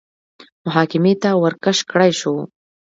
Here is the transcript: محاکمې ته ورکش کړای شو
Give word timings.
محاکمې 0.65 1.13
ته 1.21 1.29
ورکش 1.43 1.77
کړای 1.89 2.11
شو 2.19 2.33